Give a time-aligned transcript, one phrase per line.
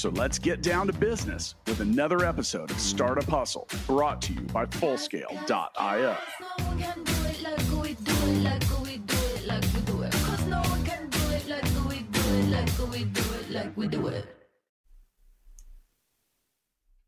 [0.00, 4.40] So let's get down to business with another episode of Startup Hustle brought to you
[4.40, 6.16] by Fullscale.io.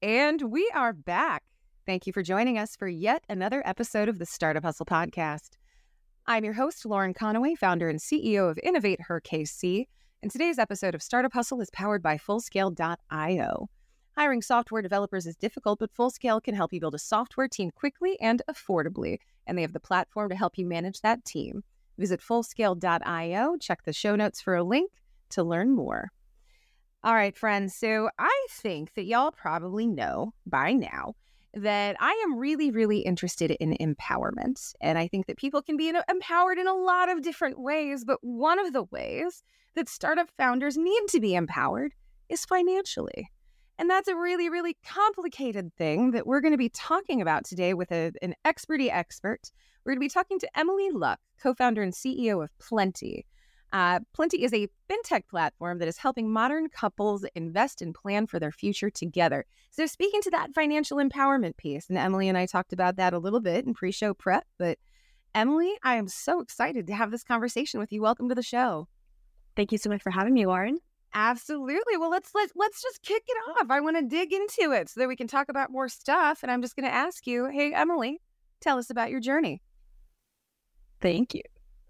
[0.02, 1.44] And we are back.
[1.86, 5.52] Thank you for joining us for yet another episode of the Startup Hustle podcast.
[6.26, 9.86] I'm your host, Lauren Conaway, founder and CEO of Innovate Her KC.
[10.22, 13.68] And today's episode of Startup Hustle is powered by Fullscale.io.
[14.16, 18.16] Hiring software developers is difficult, but Fullscale can help you build a software team quickly
[18.20, 19.18] and affordably.
[19.48, 21.64] And they have the platform to help you manage that team.
[21.98, 24.92] Visit Fullscale.io, check the show notes for a link
[25.30, 26.12] to learn more.
[27.02, 27.74] All right, friends.
[27.74, 31.16] So I think that y'all probably know by now
[31.54, 34.74] that I am really, really interested in empowerment.
[34.80, 38.04] And I think that people can be empowered in a lot of different ways.
[38.04, 39.42] But one of the ways
[39.74, 41.92] that startup founders need to be empowered
[42.28, 43.30] is financially.
[43.78, 47.74] And that's a really, really complicated thing that we're going to be talking about today
[47.74, 49.50] with a, an experty expert.
[49.84, 53.26] We're going to be talking to Emily Luk, co founder and CEO of Plenty.
[53.72, 58.38] Uh, Plenty is a fintech platform that is helping modern couples invest and plan for
[58.38, 59.46] their future together.
[59.70, 63.18] So, speaking to that financial empowerment piece, and Emily and I talked about that a
[63.18, 64.78] little bit in pre show prep, but
[65.34, 68.02] Emily, I am so excited to have this conversation with you.
[68.02, 68.88] Welcome to the show.
[69.56, 70.78] Thank you so much for having me, Lauren.
[71.14, 71.96] Absolutely.
[71.96, 73.70] Well, let's let let's just kick it off.
[73.70, 76.42] I want to dig into it so that we can talk about more stuff.
[76.42, 78.20] And I'm just going to ask you, hey, Emily,
[78.60, 79.62] tell us about your journey.
[81.00, 81.42] Thank you.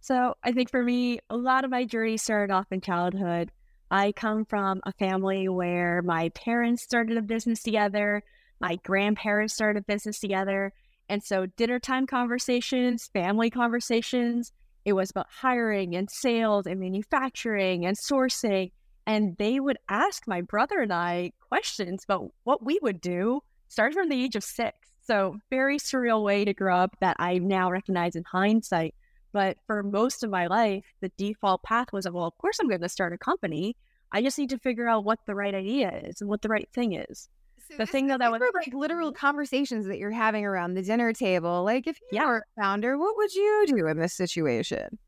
[0.03, 3.53] So I think for me, a lot of my journey started off in childhood.
[3.89, 8.25] I come from a family where my parents started a business together,
[8.61, 10.73] my grandparents started a business together.
[11.09, 14.51] And so dinner time conversations, family conversations,
[14.85, 18.73] it was about hiring and sales and manufacturing and sourcing.
[19.07, 23.97] And they would ask my brother and I questions about what we would do, starting
[23.97, 24.77] from the age of six.
[25.05, 28.97] So, very surreal way to grow up that I now recognize in hindsight.
[29.33, 32.69] But for most of my life, the default path was, of well, of course I'm
[32.69, 33.77] going to start a company.
[34.13, 36.69] I just need to figure out what the right idea is and what the right
[36.75, 37.29] thing is.
[37.71, 41.13] So the thing that that was like literal conversations that you're having around the dinner
[41.13, 41.65] table.
[41.65, 42.27] Like, if you yeah.
[42.27, 44.99] were a founder, what would you do in this situation?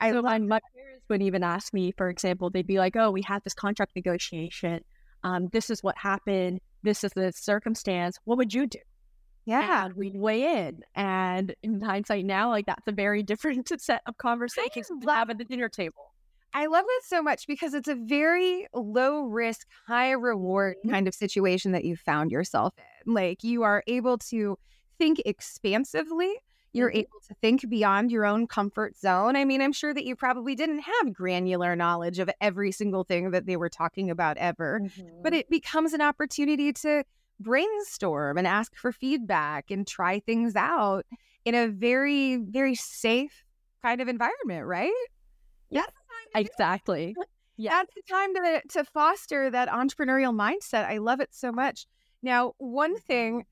[0.00, 3.10] I so my, my parents would even ask me, for example, they'd be like, "Oh,
[3.10, 4.82] we had this contract negotiation.
[5.22, 6.60] Um, this is what happened.
[6.82, 8.18] This is the circumstance.
[8.24, 8.78] What would you do?"
[9.44, 9.86] Yeah.
[9.86, 10.82] And we'd weigh in.
[10.94, 15.38] And in hindsight now, like that's a very different set of conversations to have at
[15.38, 16.12] the dinner table.
[16.52, 20.90] I love that so much because it's a very low risk, high reward mm-hmm.
[20.90, 23.14] kind of situation that you found yourself in.
[23.14, 24.58] Like you are able to
[24.98, 26.34] think expansively.
[26.72, 26.98] You're mm-hmm.
[26.98, 29.36] able to think beyond your own comfort zone.
[29.36, 33.30] I mean, I'm sure that you probably didn't have granular knowledge of every single thing
[33.30, 35.22] that they were talking about ever, mm-hmm.
[35.22, 37.04] but it becomes an opportunity to
[37.40, 41.06] brainstorm and ask for feedback and try things out
[41.44, 43.44] in a very, very safe
[43.82, 44.92] kind of environment, right?
[45.70, 45.86] Yeah,
[46.34, 47.16] exactly.
[47.56, 47.72] Yeah.
[47.72, 50.86] That's the time to, to foster that entrepreneurial mindset.
[50.86, 51.86] I love it so much.
[52.22, 53.44] Now, one thing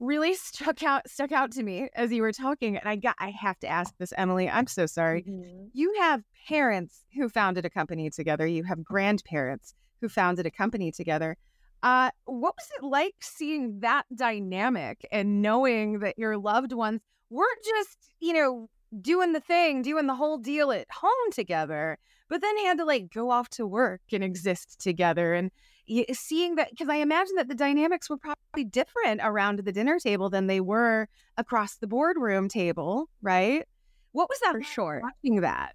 [0.00, 3.28] really stuck out stuck out to me as you were talking, and I got I
[3.30, 4.48] have to ask this, Emily.
[4.48, 5.22] I'm so sorry.
[5.22, 5.66] Mm-hmm.
[5.74, 8.46] You have parents who founded a company together.
[8.46, 11.36] You have grandparents who founded a company together.
[11.82, 17.64] Uh, what was it like seeing that dynamic and knowing that your loved ones weren't
[17.64, 18.68] just, you know,
[19.00, 21.98] doing the thing, doing the whole deal at home together,
[22.28, 25.50] but then had to like go off to work and exist together and
[26.12, 30.30] seeing that because I imagine that the dynamics were probably different around the dinner table
[30.30, 33.66] than they were across the boardroom table, right?
[34.12, 35.00] What was that for sure?
[35.02, 35.74] Watching that.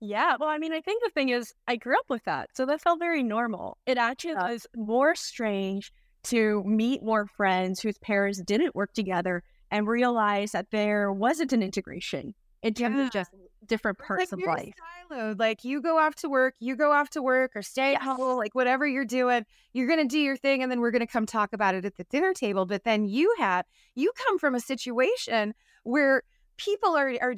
[0.00, 2.64] Yeah, well, I mean, I think the thing is, I grew up with that, so
[2.66, 3.76] that felt very normal.
[3.86, 4.52] It actually yeah.
[4.52, 5.92] was more strange
[6.24, 11.62] to meet more friends whose parents didn't work together and realize that there wasn't an
[11.62, 13.06] integration in terms yeah.
[13.06, 13.30] of just
[13.66, 14.74] different parts like of life.
[15.10, 15.38] Siloed.
[15.38, 18.02] Like you go off to work, you go off to work or stay yes.
[18.02, 21.06] at home, like whatever you're doing, you're gonna do your thing and then we're gonna
[21.06, 22.66] come talk about it at the dinner table.
[22.66, 23.64] But then you have
[23.94, 25.54] you come from a situation
[25.84, 26.22] where
[26.60, 27.34] people are are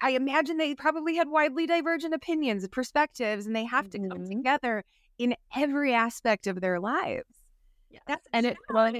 [0.00, 4.10] I imagine they probably had widely divergent opinions and perspectives and they have to mm-hmm.
[4.10, 4.84] come together
[5.18, 7.24] in every aspect of their lives.
[7.90, 8.92] yeah That's and it well,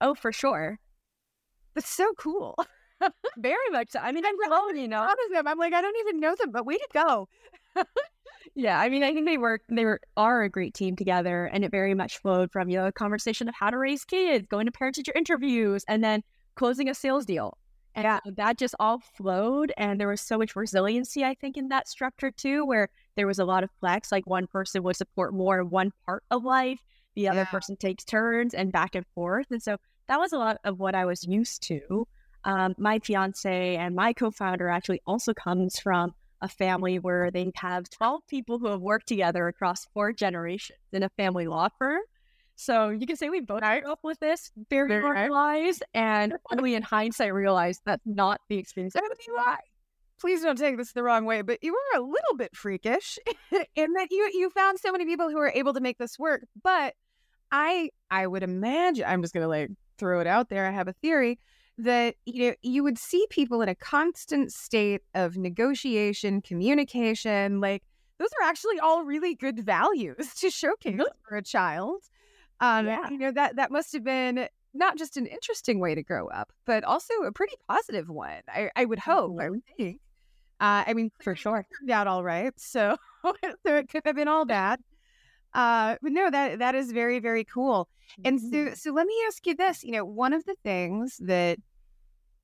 [0.00, 0.78] oh for sure.
[1.74, 2.56] That's so cool.
[3.38, 3.98] Very much so.
[3.98, 5.08] I mean, I'm alone, you know.
[5.32, 5.48] them.
[5.48, 7.28] I'm like, I don't even know them, but way to go.
[8.54, 9.62] yeah, I mean, I think they work.
[9.68, 12.86] They were are a great team together, and it very much flowed from you know
[12.86, 16.22] a conversation of how to raise kids, going to parent teacher interviews, and then
[16.54, 17.58] closing a sales deal.
[17.94, 18.18] And yeah.
[18.36, 22.30] that just all flowed, and there was so much resiliency, I think, in that structure
[22.30, 24.10] too, where there was a lot of flex.
[24.10, 26.80] Like one person would support more in one part of life,
[27.14, 27.44] the other yeah.
[27.50, 29.46] person takes turns, and back and forth.
[29.50, 29.76] And so
[30.08, 32.06] that was a lot of what I was used to.
[32.44, 37.88] Um, my fiance and my co-founder actually also comes from a family where they have
[37.88, 42.02] 12 people who have worked together across four generations in a family law firm.
[42.56, 46.74] So you can say we both grew up with this very, very organized, and only
[46.74, 48.94] in hindsight realized that's not the experience.
[49.28, 49.58] Why?
[50.20, 53.18] Please don't take this the wrong way, but you were a little bit freakish
[53.74, 56.44] in that you you found so many people who were able to make this work.
[56.62, 56.94] But
[57.50, 60.66] I I would imagine I'm just gonna like throw it out there.
[60.66, 61.38] I have a theory
[61.78, 67.82] that you know you would see people in a constant state of negotiation, communication, like
[68.18, 72.02] those are actually all really good values to showcase for a child.
[72.64, 73.10] Um, yeah.
[73.10, 76.50] you know that that must have been not just an interesting way to grow up,
[76.66, 78.40] but also a pretty positive one.
[78.48, 79.32] I, I would hope.
[79.32, 79.40] Mm-hmm.
[79.40, 80.00] I would think.
[80.60, 82.52] Uh, I mean, for sure, turned out all right.
[82.56, 83.34] So, so
[83.64, 84.80] it could have been all bad.
[85.52, 87.88] Uh, but no, that that is very very cool.
[88.24, 88.74] And so mm-hmm.
[88.74, 89.84] so let me ask you this.
[89.84, 91.58] You know, one of the things that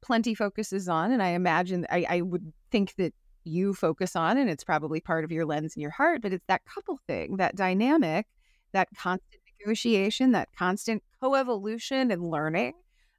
[0.03, 3.13] Plenty focuses on, and I imagine I, I would think that
[3.45, 6.45] you focus on, and it's probably part of your lens and your heart, but it's
[6.47, 8.27] that couple thing, that dynamic,
[8.73, 12.75] that constant negotiation, that constant co-evolution and learning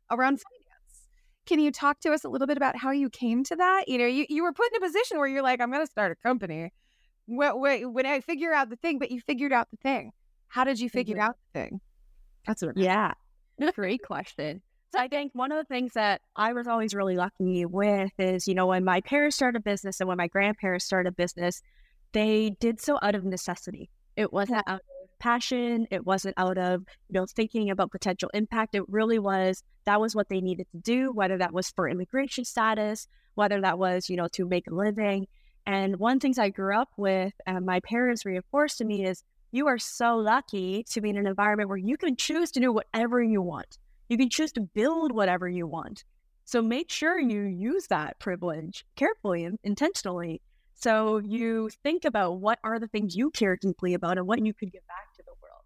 [0.10, 1.08] around finance.
[1.46, 3.88] Can you talk to us a little bit about how you came to that?
[3.88, 5.92] You know, you, you were put in a position where you're like, I'm going to
[5.92, 6.72] start a company
[7.28, 10.12] when, when I figure out the thing, but you figured out the thing.
[10.48, 11.24] How did you figure mm-hmm.
[11.24, 11.82] out the thing?
[12.46, 12.78] That's what.
[12.78, 13.14] Yeah,
[13.76, 14.62] great question.
[14.94, 18.48] So I think one of the things that I was always really lucky with is,
[18.48, 21.62] you know, when my parents started a business and when my grandparents started a business,
[22.12, 23.90] they did so out of necessity.
[24.18, 25.88] It wasn't out of passion.
[25.92, 28.76] It wasn't out of, you know, thinking about potential impact.
[28.76, 32.44] It really was that was what they needed to do, whether that was for immigration
[32.44, 35.28] status, whether that was, you know, to make a living.
[35.66, 39.68] And one things I grew up with and my parents reinforced to me is you
[39.68, 43.22] are so lucky to be in an environment where you can choose to do whatever
[43.22, 43.78] you want.
[44.10, 46.04] You can choose to build whatever you want.
[46.46, 50.42] So make sure you use that privilege carefully and intentionally.
[50.74, 54.54] So you think about what are the things you care deeply about and what you
[54.54, 55.11] could give back.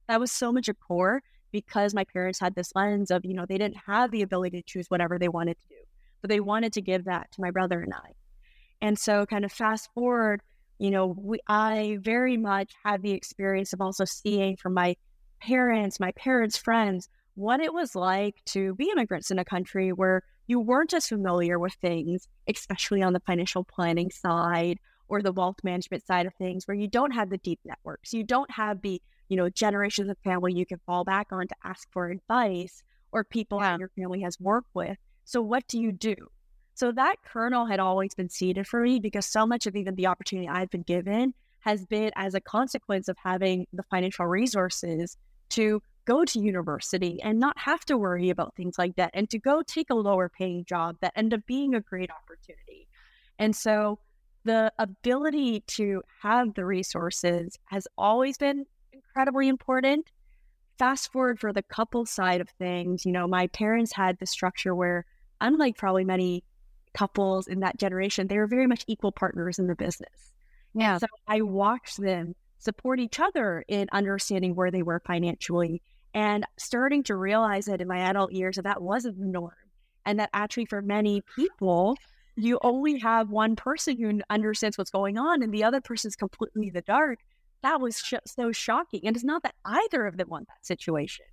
[0.07, 1.21] That was so much a core
[1.51, 4.63] because my parents had this lens of, you know, they didn't have the ability to
[4.65, 5.81] choose whatever they wanted to do,
[6.21, 8.11] but they wanted to give that to my brother and I.
[8.81, 10.41] And so, kind of fast forward,
[10.79, 14.97] you know, we, I very much had the experience of also seeing from my
[15.41, 20.23] parents, my parents' friends, what it was like to be immigrants in a country where
[20.47, 25.57] you weren't as familiar with things, especially on the financial planning side or the wealth
[25.63, 29.01] management side of things, where you don't have the deep networks, you don't have the
[29.27, 33.23] you know generations of family you can fall back on to ask for advice or
[33.23, 33.71] people yeah.
[33.71, 34.97] that your family has worked with.
[35.23, 36.15] So what do you do?
[36.75, 40.07] So that kernel had always been seeded for me because so much of even the
[40.07, 45.17] opportunity I've been given has been as a consequence of having the financial resources
[45.49, 49.39] to go to university and not have to worry about things like that and to
[49.39, 52.87] go take a lower paying job that end up being a great opportunity.
[53.39, 53.99] And so
[54.43, 58.65] the ability to have the resources has always been
[59.15, 60.11] incredibly important.
[60.77, 64.75] Fast forward for the couple side of things, you know, my parents had the structure
[64.75, 65.05] where,
[65.39, 66.43] unlike probably many
[66.93, 70.33] couples in that generation, they were very much equal partners in the business.
[70.73, 70.97] Yeah.
[70.97, 75.81] So I watched them support each other in understanding where they were financially
[76.13, 79.53] and starting to realize that in my adult years that that wasn't the norm.
[80.05, 81.95] And that actually for many people,
[82.35, 86.67] you only have one person who understands what's going on and the other person's completely
[86.67, 87.19] in the dark.
[87.65, 89.01] That was sh- so shocking.
[89.05, 91.25] And it's not that either of them want that situation.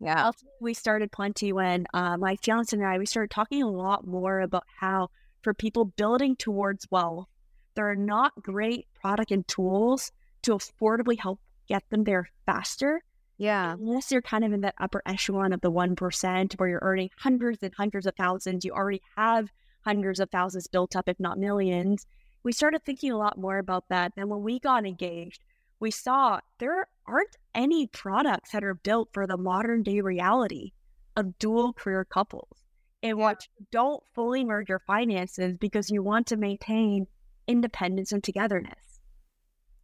[0.00, 0.30] Yeah.
[0.62, 4.40] we started Plenty when uh, my fiance and I, we started talking a lot more
[4.40, 5.10] about how
[5.42, 7.28] for people building towards wealth,
[7.74, 10.10] there are not great product and tools
[10.44, 13.02] to affordably help get them there faster.
[13.36, 13.74] Yeah.
[13.74, 17.62] Unless you're kind of in that upper echelon of the 1% where you're earning hundreds
[17.62, 19.50] and hundreds of thousands, you already have
[19.84, 22.06] hundreds of thousands built up, if not millions.
[22.42, 24.12] We started thinking a lot more about that.
[24.16, 25.42] And when we got engaged,
[25.80, 30.72] we saw there aren't any products that are built for the modern day reality
[31.16, 32.58] of dual career couples
[33.02, 37.06] in which don't fully merge your finances because you want to maintain
[37.46, 39.00] independence and togetherness.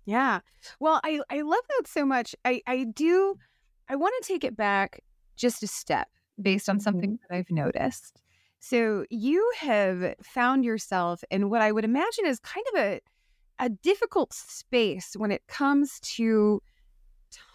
[0.04, 0.40] Yeah.
[0.80, 2.34] Well, I, I love that so much.
[2.44, 3.36] I, I do,
[3.88, 5.00] I want to take it back
[5.36, 6.08] just a step
[6.40, 7.24] based on something mm-hmm.
[7.30, 8.20] that I've noticed.
[8.58, 13.00] So you have found yourself in what I would imagine is kind of a
[13.58, 16.60] a difficult space when it comes to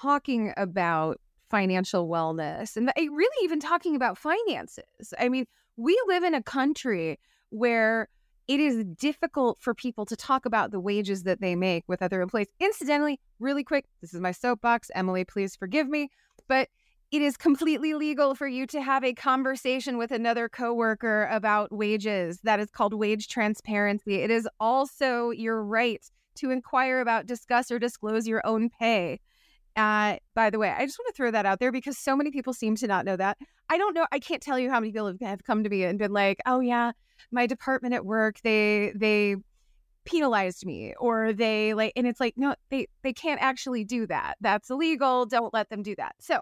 [0.01, 5.13] talking about financial wellness and eh, really even talking about finances.
[5.19, 5.45] I mean,
[5.77, 8.07] we live in a country where
[8.47, 12.21] it is difficult for people to talk about the wages that they make with other
[12.21, 12.47] employees.
[12.59, 14.89] Incidentally, really quick, this is my soapbox.
[14.95, 16.09] Emily, please forgive me.
[16.47, 16.69] But
[17.11, 22.39] it is completely legal for you to have a conversation with another coworker about wages.
[22.43, 24.15] That is called wage transparency.
[24.15, 26.03] It is also your right
[26.35, 29.19] to inquire about, discuss, or disclose your own pay.
[29.75, 32.31] Uh, by the way, I just want to throw that out there because so many
[32.31, 33.37] people seem to not know that.
[33.69, 34.05] I don't know.
[34.11, 36.59] I can't tell you how many people have come to me and been like, "Oh
[36.59, 36.91] yeah,
[37.31, 39.35] my department at work they they
[40.05, 44.35] penalized me or they like," and it's like, no, they they can't actually do that.
[44.41, 45.25] That's illegal.
[45.25, 46.15] Don't let them do that.
[46.19, 46.39] So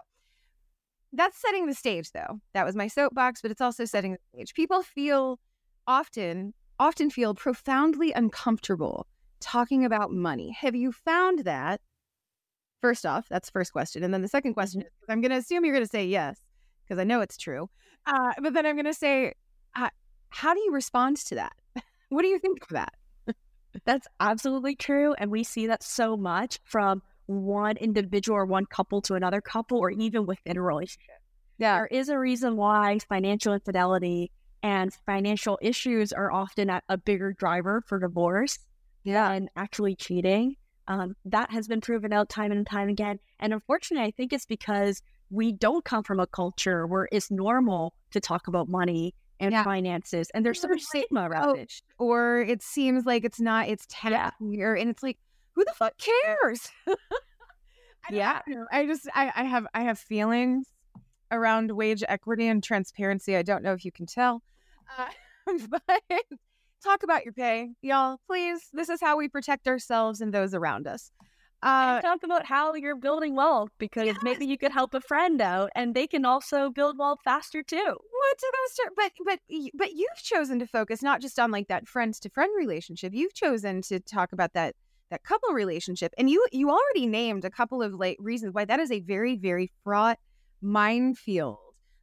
[1.12, 2.40] that's setting the stage, though.
[2.54, 4.54] That was my soapbox, but it's also setting the stage.
[4.54, 5.38] People feel
[5.86, 9.06] often often feel profoundly uncomfortable
[9.40, 10.50] talking about money.
[10.58, 11.80] Have you found that?
[12.80, 14.04] First off, that's the first question.
[14.04, 14.86] And then the second question mm-hmm.
[14.86, 16.38] is I'm going to assume you're going to say yes,
[16.84, 17.68] because I know it's true.
[18.06, 19.34] Uh, but then I'm going to say,
[19.74, 19.88] uh,
[20.28, 21.52] how do you respond to that?
[22.08, 22.92] what do you think of that?
[23.84, 25.14] that's absolutely true.
[25.18, 29.78] And we see that so much from one individual or one couple to another couple
[29.78, 31.14] or even within a relationship.
[31.58, 31.76] Yeah.
[31.76, 34.32] There is a reason why financial infidelity
[34.62, 38.58] and financial issues are often a, a bigger driver for divorce
[39.04, 39.28] yeah.
[39.28, 40.56] than actually cheating.
[40.88, 43.20] Um, that has been proven out time and time again.
[43.38, 47.92] And unfortunately, I think it's because we don't come from a culture where it's normal
[48.12, 49.62] to talk about money and yeah.
[49.62, 51.72] finances, and there's so much stigma around it.
[51.98, 54.74] Or it seems like it's not, it's taboo, yeah.
[54.76, 55.16] and it's like,
[55.58, 56.70] who the fuck cares?
[56.88, 60.68] I yeah, I just, I, I have, I have feelings
[61.32, 63.34] around wage equity and transparency.
[63.36, 64.40] I don't know if you can tell,
[64.96, 65.08] uh,
[65.68, 66.02] but
[66.82, 68.20] talk about your pay, y'all.
[68.28, 71.10] Please, this is how we protect ourselves and those around us.
[71.60, 74.16] Uh, talk about how you're building wealth because yes.
[74.22, 77.76] maybe you could help a friend out and they can also build wealth faster too.
[77.76, 78.90] What to those?
[78.94, 79.40] But but
[79.74, 83.12] but you've chosen to focus not just on like that friends to friend relationship.
[83.12, 84.76] You've chosen to talk about that
[85.10, 88.80] that couple relationship, and you you already named a couple of like reasons why that
[88.80, 90.18] is a very very fraught
[90.60, 91.58] minefield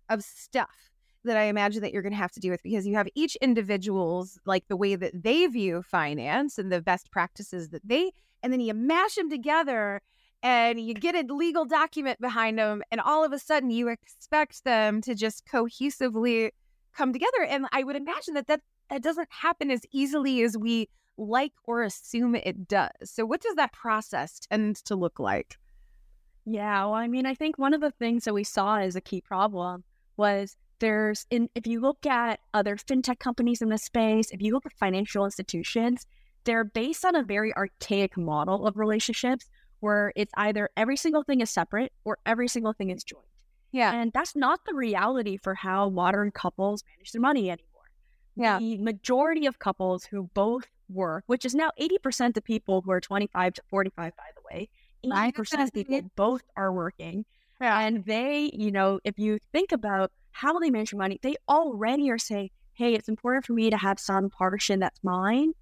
[0.09, 0.91] of stuff
[1.25, 3.35] that I imagine that you're going to have to deal with because you have each
[3.37, 8.11] individual's like the way that they view finance and the best practices that they,
[8.43, 10.01] and then you mash them together
[10.43, 14.63] and you get a legal document behind them, and all of a sudden you expect
[14.63, 16.51] them to just cohesively
[16.95, 17.43] come together.
[17.49, 21.83] And I would imagine that that, that doesn't happen as easily as we like or
[21.83, 22.89] assume it does.
[23.03, 25.57] So, what does that process tend to look like?
[26.45, 29.01] Yeah, well, I mean, I think one of the things that we saw as a
[29.01, 29.83] key problem
[30.17, 34.53] was there's in if you look at other fintech companies in the space, if you
[34.53, 36.05] look at financial institutions,
[36.43, 41.41] they're based on a very archaic model of relationships where it's either every single thing
[41.41, 43.25] is separate or every single thing is joint.
[43.71, 43.93] Yeah.
[43.93, 47.74] And that's not the reality for how modern couples manage their money anymore.
[48.35, 48.59] Yeah.
[48.59, 53.01] The majority of couples who both work, which is now 80% of people who are
[53.01, 54.69] 25 to 45, by the way,
[55.05, 57.25] 80% of people both are working.
[57.61, 57.79] Yeah.
[57.79, 62.17] And they, you know, if you think about how they manage money, they already are
[62.17, 65.53] saying, hey, it's important for me to have some portion that's mine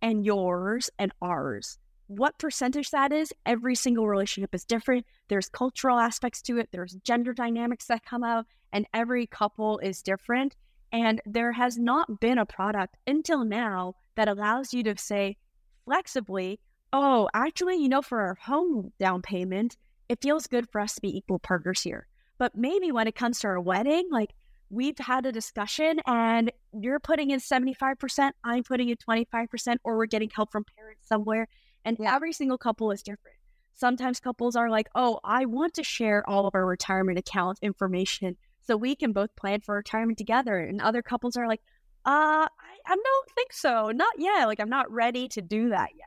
[0.00, 1.78] and yours and ours.
[2.06, 5.06] What percentage that is, every single relationship is different.
[5.28, 10.02] There's cultural aspects to it, there's gender dynamics that come out, and every couple is
[10.02, 10.56] different.
[10.92, 15.36] And there has not been a product until now that allows you to say
[15.84, 16.58] flexibly,
[16.92, 19.76] oh, actually, you know, for our home down payment,
[20.08, 22.06] it feels good for us to be equal partners here.
[22.38, 24.30] But maybe when it comes to our wedding, like
[24.70, 30.06] we've had a discussion and you're putting in 75%, I'm putting in 25%, or we're
[30.06, 31.48] getting help from parents somewhere.
[31.84, 32.14] And yeah.
[32.14, 33.36] every single couple is different.
[33.74, 38.36] Sometimes couples are like, oh, I want to share all of our retirement account information
[38.62, 40.58] so we can both plan for retirement together.
[40.58, 41.60] And other couples are like,
[42.06, 42.48] uh, I,
[42.86, 43.90] I don't think so.
[43.90, 44.46] Not yet.
[44.46, 46.06] Like, I'm not ready to do that yet.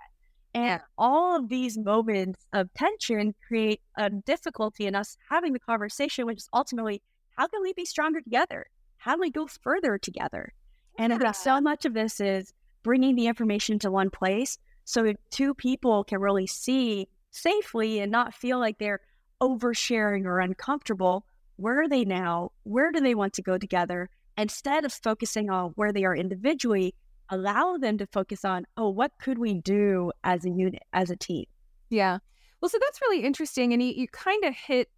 [0.56, 6.26] And all of these moments of tension create a difficulty in us having the conversation,
[6.26, 7.02] which is ultimately
[7.36, 8.68] how can we be stronger together?
[8.98, 10.54] How do we go further together?
[11.00, 15.14] And I think so much of this is bringing the information to one place so
[15.32, 19.02] two people can really see safely and not feel like they're
[19.42, 21.26] oversharing or uncomfortable.
[21.58, 22.52] Where are they now?
[22.64, 24.10] Where do they want to go together?
[24.38, 26.96] Instead of focusing on where they are individually,
[27.30, 31.16] allow them to focus on, oh, what could we do as a unit, as a
[31.16, 31.46] team?
[31.90, 32.18] Yeah.
[32.62, 33.74] Well, so that's really interesting.
[33.74, 34.90] And you, you kind of hit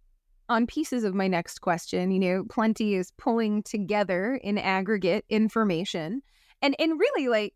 [0.48, 2.10] on pieces of my next question.
[2.10, 6.22] You know, Plenty is pulling together in aggregate information.
[6.62, 7.54] And and really like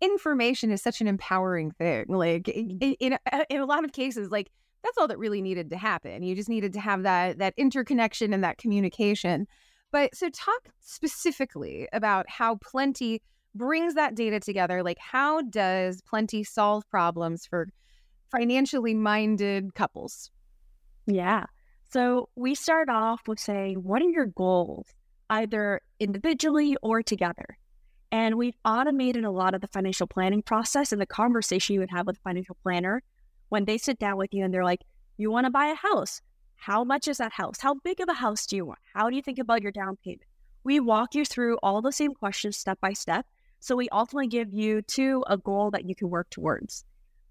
[0.00, 2.06] information is such an empowering thing.
[2.08, 3.18] Like in, in,
[3.50, 4.50] in a lot of cases, like
[4.82, 6.22] that's all that really needed to happen.
[6.22, 9.46] You just needed to have that that interconnection and that communication.
[9.90, 13.22] But so talk specifically about how Plenty
[13.54, 14.82] brings that data together.
[14.82, 17.68] Like how does Plenty solve problems for
[18.30, 20.30] financially minded couples?
[21.06, 21.46] Yeah.
[21.90, 24.88] So we start off with saying, what are your goals,
[25.30, 27.56] either individually or together?
[28.12, 31.90] And we've automated a lot of the financial planning process and the conversation you would
[31.90, 33.02] have with a financial planner
[33.48, 34.82] when they sit down with you and they're like,
[35.16, 36.20] you want to buy a house.
[36.56, 37.60] How much is that house?
[37.60, 38.80] How big of a house do you want?
[38.94, 40.22] How do you think about your down payment?
[40.64, 43.26] We walk you through all the same questions step by step.
[43.60, 46.84] So we ultimately give you to a goal that you can work towards.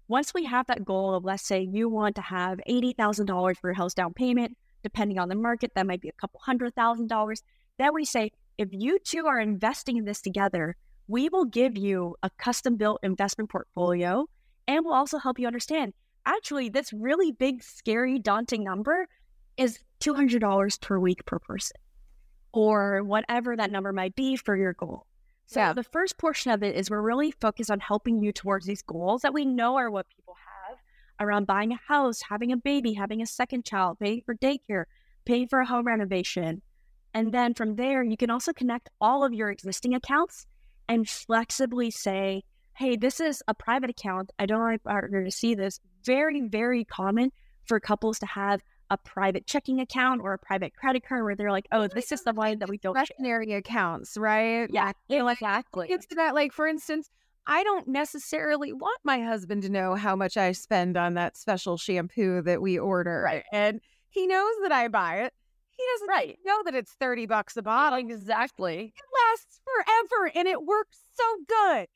[0.08, 3.74] Once we have that goal of, let's say you want to have $80,000 for your
[3.74, 7.42] house down payment, depending on the market, that might be a couple hundred thousand dollars.
[7.78, 12.16] Then we say, if you two are investing in this together, we will give you
[12.22, 14.26] a custom built investment portfolio
[14.66, 15.94] and we'll also help you understand
[16.28, 19.08] actually, this really big, scary, daunting number
[19.56, 21.76] is $200 per week per person
[22.52, 25.06] or whatever that number might be for your goal.
[25.46, 25.72] So Yeah.
[25.72, 29.22] the first portion of it is we're really focused on helping you towards these goals
[29.22, 30.78] that we know are what people have
[31.20, 34.84] around buying a house, having a baby, having a second child, paying for daycare,
[35.24, 36.62] paying for a home renovation.
[37.14, 40.46] And then from there, you can also connect all of your existing accounts
[40.88, 42.44] and flexibly say,
[42.74, 44.30] hey, this is a private account.
[44.38, 45.80] I don't want my partner to see this.
[46.04, 47.32] Very, very common
[47.64, 51.52] for couples to have a private checking account or a private credit card where they're
[51.52, 52.94] like, oh, this is the one that we don't.
[52.94, 54.68] Discretionary accounts, right?
[54.72, 55.88] Yeah, Like, exactly.
[55.90, 57.10] It's that, like, for instance,
[57.46, 61.76] I don't necessarily want my husband to know how much I spend on that special
[61.76, 63.22] shampoo that we order.
[63.24, 63.44] Right.
[63.52, 65.34] And he knows that I buy it.
[65.70, 66.38] He doesn't Right.
[66.44, 67.98] know that it's 30 bucks a bottle.
[67.98, 68.94] Exactly.
[68.96, 71.88] It lasts forever and it works so good.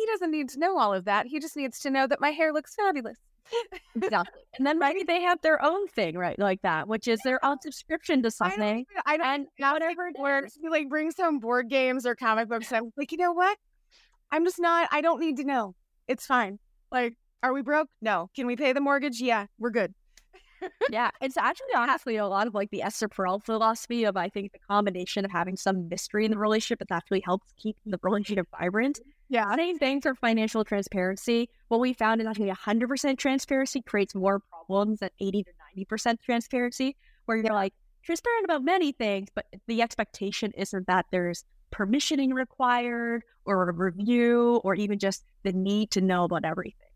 [0.00, 1.26] He doesn't need to know all of that.
[1.26, 3.18] He just needs to know that my hair looks fabulous.
[3.96, 4.40] Exactly.
[4.56, 6.38] And then maybe they have their own thing, right?
[6.38, 8.86] Like that, which is their own subscription to I don't, something.
[9.04, 10.54] I don't And whatever it where is.
[10.58, 12.70] he like brings home board games or comic books.
[12.72, 13.58] And I'm like, you know what?
[14.30, 15.74] I'm just not, I don't need to know.
[16.08, 16.58] It's fine.
[16.90, 17.88] Like, are we broke?
[18.00, 18.30] No.
[18.34, 19.20] Can we pay the mortgage?
[19.20, 19.92] Yeah, we're good.
[20.90, 24.52] Yeah, it's actually honestly a lot of like the Esther Perel philosophy of I think
[24.52, 28.48] the combination of having some mystery in the relationship that actually helps keep the relationship
[28.58, 29.00] vibrant.
[29.28, 29.54] Yeah.
[29.56, 31.48] Same thing for financial transparency.
[31.68, 36.96] What we found is actually 100% transparency creates more problems than 80 to 90% transparency,
[37.26, 43.22] where you're like transparent about many things, but the expectation isn't that there's permissioning required
[43.44, 46.88] or a review or even just the need to know about everything.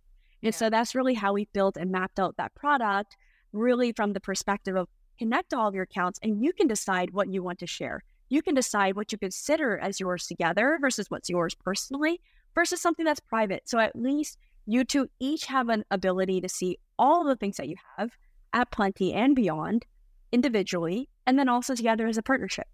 [0.43, 0.59] And Yeah.
[0.59, 3.17] so that's really how we built and mapped out that product,
[3.55, 4.89] really from the perspective of
[5.19, 8.03] connect all of your accounts and you can decide what you want to share.
[8.29, 12.21] You can decide what you consider as yours together versus what's yours personally
[12.55, 13.69] versus something that's private.
[13.69, 17.69] So at least you two each have an ability to see all the things that
[17.69, 18.11] you have
[18.53, 19.85] at Plenty and beyond
[20.33, 22.67] individually, and then also together as a partnership.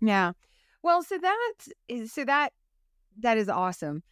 [0.00, 0.32] Yeah.
[0.82, 1.52] Well, so that
[1.88, 2.52] is so that
[3.20, 4.02] that is awesome.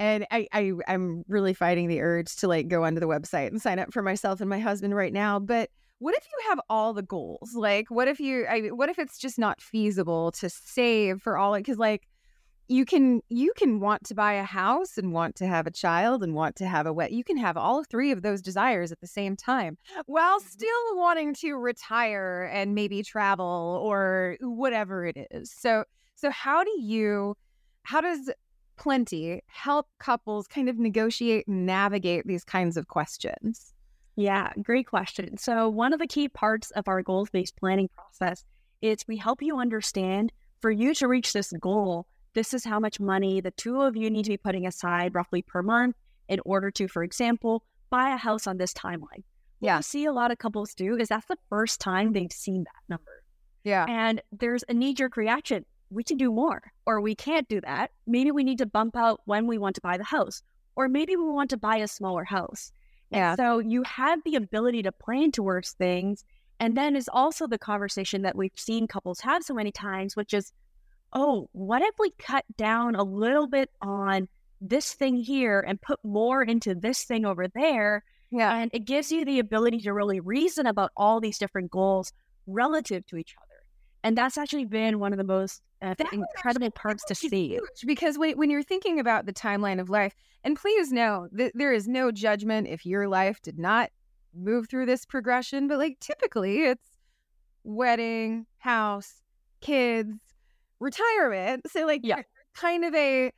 [0.00, 3.60] And I, I I'm really fighting the urge to like go onto the website and
[3.60, 5.38] sign up for myself and my husband right now.
[5.38, 7.54] But what if you have all the goals?
[7.54, 8.46] Like, what if you?
[8.46, 11.60] I what if it's just not feasible to save for all it?
[11.60, 12.08] Because like,
[12.66, 16.22] you can you can want to buy a house and want to have a child
[16.22, 17.12] and want to have a wet.
[17.12, 20.48] You can have all three of those desires at the same time while mm-hmm.
[20.48, 25.52] still wanting to retire and maybe travel or whatever it is.
[25.52, 25.84] So
[26.14, 27.36] so how do you
[27.82, 28.30] how does
[28.80, 33.72] plenty help couples kind of negotiate and navigate these kinds of questions?
[34.16, 35.36] Yeah, great question.
[35.38, 38.44] So, one of the key parts of our goals based planning process
[38.82, 42.98] is we help you understand for you to reach this goal, this is how much
[42.98, 45.94] money the two of you need to be putting aside roughly per month
[46.28, 49.22] in order to, for example, buy a house on this timeline.
[49.58, 49.76] What Yeah.
[49.78, 52.82] we see a lot of couples do is that's the first time they've seen that
[52.88, 53.22] number.
[53.64, 53.84] Yeah.
[53.88, 55.64] And there's a knee jerk reaction.
[55.90, 57.90] We can do more, or we can't do that.
[58.06, 60.42] Maybe we need to bump out when we want to buy the house,
[60.76, 62.72] or maybe we want to buy a smaller house.
[63.12, 63.34] And Yeah.
[63.36, 66.24] So you have the ability to plan towards things.
[66.60, 70.34] And then is also the conversation that we've seen couples have so many times, which
[70.34, 70.52] is,
[71.12, 74.28] oh, what if we cut down a little bit on
[74.60, 78.04] this thing here and put more into this thing over there?
[78.30, 78.54] Yeah.
[78.54, 82.12] And it gives you the ability to really reason about all these different goals
[82.46, 83.46] relative to each other.
[84.04, 87.60] And that's actually been one of the most uh, incredible parts to see.
[87.84, 90.14] Because when, when you're thinking about the timeline of life,
[90.44, 93.90] and please know that there is no judgment if your life did not
[94.34, 96.98] move through this progression, but like typically it's
[97.64, 99.22] wedding, house,
[99.60, 100.18] kids,
[100.80, 101.62] retirement.
[101.70, 102.22] So like Yeah.
[102.54, 103.32] kind of a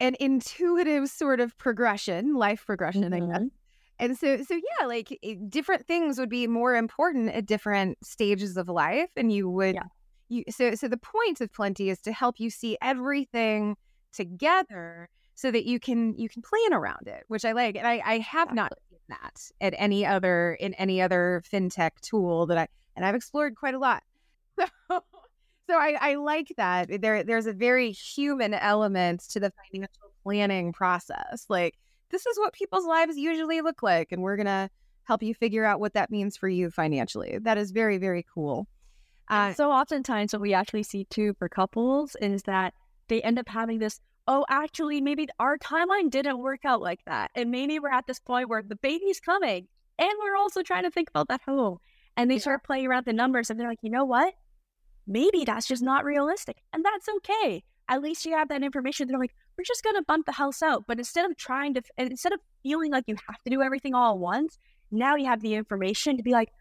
[0.00, 3.42] an intuitive sort of progression, life progression, I guess.
[3.42, 3.50] Mhm.
[3.98, 8.68] And so so yeah, like different things would be more important at different stages of
[8.68, 9.82] life and you would Yeah.
[10.32, 13.76] You so so the point of plenty is to help you see everything
[14.12, 17.76] together so that you can you can plan around it, which I like.
[17.76, 22.46] And I I have not seen that at any other in any other fintech tool
[22.46, 24.02] that I and I've explored quite a lot.
[24.58, 27.00] So, so I, I like that.
[27.00, 31.46] There there's a very human element to the financial planning process.
[31.48, 31.78] Like
[32.10, 34.70] this is what people's lives usually look like, and we're gonna
[35.04, 37.38] help you figure out what that means for you financially.
[37.42, 38.66] That is very, very cool.
[39.32, 42.74] Uh, so oftentimes what we actually see too for couples is that
[43.08, 47.30] they end up having this, oh, actually, maybe our timeline didn't work out like that.
[47.34, 49.68] And maybe we're at this point where the baby's coming
[49.98, 51.78] and we're also trying to think about that home.
[52.16, 52.42] And they Yeah.
[52.42, 54.34] start playing around the numbers and they're like, you know what?
[55.06, 56.58] Maybe that's just not realistic.
[56.72, 57.64] And that's okay.
[57.88, 59.08] At least you have that information.
[59.08, 60.84] They're like, we're just going to bump the house out.
[60.86, 64.12] But instead of trying to, instead of feeling like you have to do everything all
[64.12, 64.58] at once,
[64.90, 66.52] now you have the information to be like,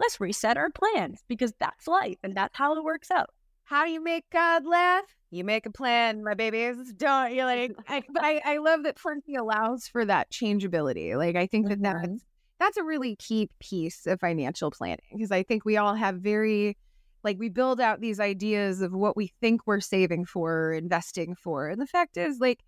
[0.00, 3.30] let's reset our plans because that's life and that's how it works out.
[3.64, 5.04] how do you make God laugh?
[5.30, 6.92] You make a plan, my babies.
[6.94, 7.72] Don't you like?
[7.88, 11.14] I, but I, I love that Plenty allows for that changeability.
[11.14, 12.16] Like I think that that's mm-hmm.
[12.58, 16.76] that's a really key piece of financial planning because I think we all have very
[17.22, 21.36] like we build out these ideas of what we think we're saving for or investing
[21.36, 22.60] for, and the fact is like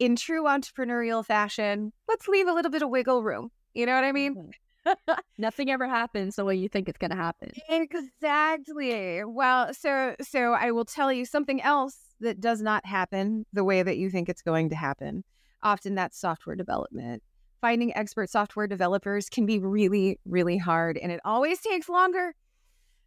[0.00, 3.50] in true entrepreneurial fashion, let's leave a little bit of wiggle room.
[3.74, 4.34] You know what I mean?
[4.34, 4.50] Mm-hmm.
[5.38, 7.52] Nothing ever happens the way you think it's going to happen.
[7.68, 9.24] Exactly.
[9.24, 13.82] Well, so so I will tell you something else that does not happen the way
[13.82, 15.24] that you think it's going to happen.
[15.62, 17.22] Often that's software development.
[17.60, 22.34] Finding expert software developers can be really really hard and it always takes longer.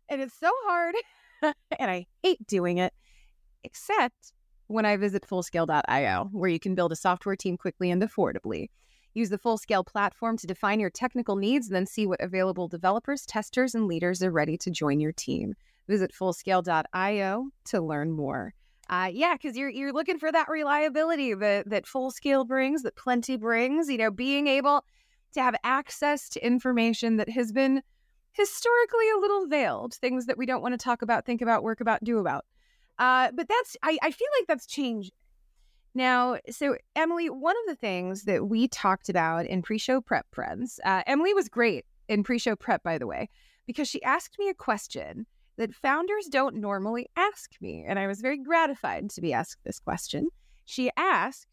[0.09, 0.95] And it's so hard.
[1.41, 2.93] and I hate doing it
[3.63, 4.33] except
[4.67, 8.67] when I visit fullscale.io where you can build a software team quickly and affordably.
[9.17, 12.67] Use the full scale platform to define your technical needs and then see what available
[12.67, 15.55] developers, testers, and leaders are ready to join your team.
[15.87, 18.53] Visit fullscale.io to learn more.
[18.91, 22.95] Uh, yeah, because you're you're looking for that reliability that that full scale brings, that
[22.95, 23.89] plenty brings.
[23.89, 24.85] You know, being able
[25.33, 27.81] to have access to information that has been
[28.33, 31.81] historically a little veiled, things that we don't want to talk about, think about, work
[31.81, 32.45] about, do about.
[32.99, 35.11] Uh, but that's I, I feel like that's changed
[35.93, 40.79] now, so Emily, one of the things that we talked about in pre-show prep friends,
[40.85, 43.29] uh, Emily was great in pre-show prep, by the way,
[43.65, 45.25] because she asked me a question
[45.57, 49.79] that founders don't normally ask me, and I was very gratified to be asked this
[49.79, 50.29] question.
[50.65, 51.47] She asked,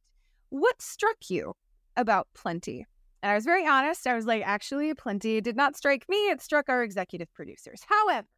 [0.51, 1.55] "What struck you
[1.97, 2.87] about Plenty?"
[3.23, 4.07] And I was very honest.
[4.07, 8.29] I was like, "Actually, Plenty did not strike me; it struck our executive producers." However,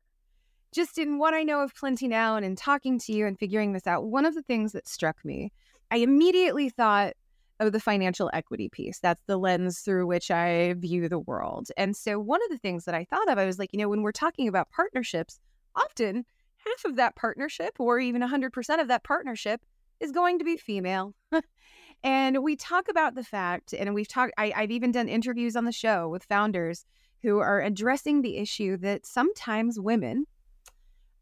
[0.70, 3.72] just in what I know of Plenty now, and in talking to you and figuring
[3.72, 5.52] this out, one of the things that struck me
[5.90, 7.14] I immediately thought
[7.60, 8.98] of the financial equity piece.
[8.98, 11.68] That's the lens through which I view the world.
[11.76, 13.88] And so, one of the things that I thought of, I was like, you know,
[13.88, 15.40] when we're talking about partnerships,
[15.74, 16.24] often
[16.58, 19.62] half of that partnership or even 100% of that partnership
[20.00, 21.14] is going to be female.
[22.02, 25.72] and we talk about the fact, and we've talked, I've even done interviews on the
[25.72, 26.84] show with founders
[27.22, 30.26] who are addressing the issue that sometimes women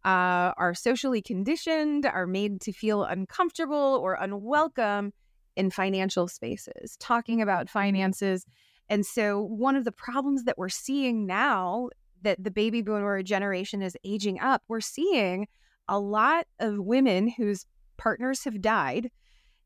[0.05, 5.13] uh, are socially conditioned, are made to feel uncomfortable or unwelcome
[5.57, 8.45] in financial spaces, talking about finances.
[8.89, 11.89] And so, one of the problems that we're seeing now
[12.23, 15.47] that the baby boomer generation is aging up, we're seeing
[15.89, 19.11] a lot of women whose partners have died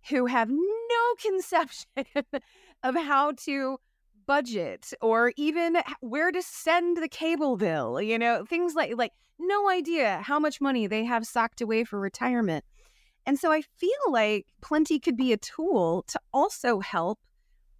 [0.09, 1.89] who have no conception
[2.83, 3.79] of how to
[4.27, 9.71] budget or even where to send the cable bill you know things like like no
[9.71, 12.65] idea how much money they have socked away for retirement.
[13.27, 17.19] And so i feel like plenty could be a tool to also help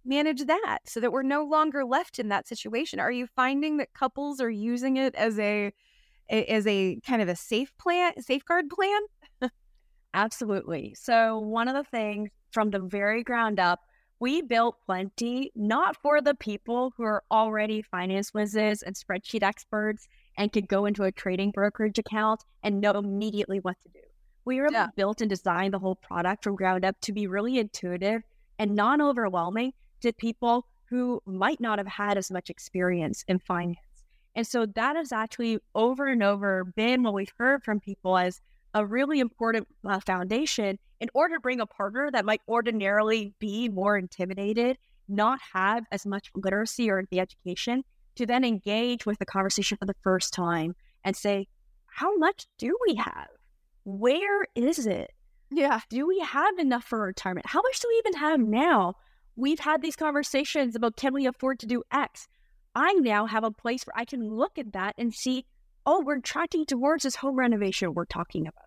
[0.05, 2.99] manage that so that we're no longer left in that situation.
[2.99, 5.71] Are you finding that couples are using it as a
[6.29, 9.01] as a kind of a safe plan safeguard plan?
[10.13, 10.95] Absolutely.
[10.95, 13.79] So, one of the things from the very ground up,
[14.19, 20.07] we built Plenty not for the people who are already finance whizzes and spreadsheet experts
[20.39, 23.99] and could go into a trading brokerage account and know immediately what to do.
[24.45, 24.87] We really Yeah.
[24.95, 28.23] built and designed the whole product from ground up to be really intuitive
[28.57, 33.77] and non overwhelming to people who might not have had as much experience in finance.
[34.33, 38.39] And so that has actually over and over been what we've heard from people as
[38.73, 43.67] a really important uh, foundation in order to bring a partner that might ordinarily be
[43.67, 47.83] more intimidated, not have as much literacy or the education
[48.15, 51.47] to then engage with the conversation for the first time and say,
[51.87, 53.27] how much do we have?
[53.83, 55.11] Where is it?
[55.51, 55.79] Yeah.
[55.89, 57.47] Do we have enough for retirement?
[57.47, 58.95] How much do we even have now?
[59.35, 62.27] We've had these conversations about can we afford to do X?
[62.75, 65.45] I now have a place where I can look at that and see,
[65.85, 68.65] oh, we're tracking towards this home renovation we're talking about.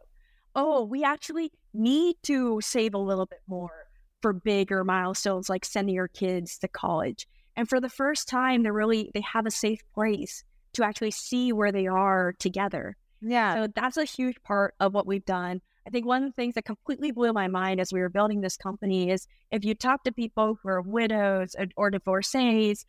[0.55, 3.87] Oh, we actually need to save a little bit more
[4.21, 7.27] for bigger milestones like sending your kids to college.
[7.57, 11.53] And for the first time, they're really, they have a safe place to actually see
[11.53, 12.97] where they are together.
[13.21, 13.55] Yeah.
[13.55, 15.61] So that's a huge part of what we've done.
[15.87, 18.41] I think one of the things that completely blew my mind as we were building
[18.41, 22.87] this company is if you talk to people who are widows or, or divorcees,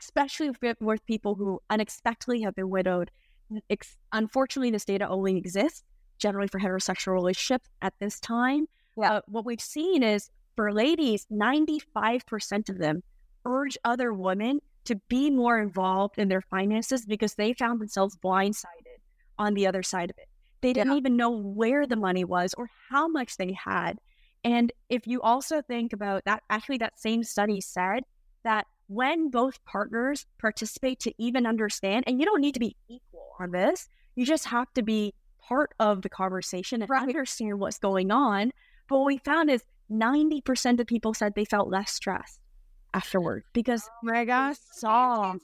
[0.00, 0.50] especially
[0.80, 3.10] with, people who unexpectedly have been widowed,
[3.68, 5.82] ex- unfortunately, this data only exists
[6.18, 8.66] generally for heterosexual relationships at this time.
[8.96, 9.14] Yeah.
[9.14, 13.02] Uh, what we've seen is for ladies, 95% of them
[13.46, 19.00] urge other women to be more involved in their finances because they found themselves blindsided
[19.38, 20.28] on the other side of it.
[20.60, 20.98] They didn't yeah.
[20.98, 23.98] even know where the money was or how much they had.
[24.44, 28.04] And if you also think about that, actually, that same study said
[28.44, 33.32] that when both partners participate to even understand, and you don't need to be equal
[33.40, 37.02] on this, you just have to be part of the conversation and right.
[37.02, 38.52] understand what's going on.
[38.88, 42.40] But what we found is 90% of people said they felt less stressed
[42.96, 45.34] afterward because oh my gosh, saw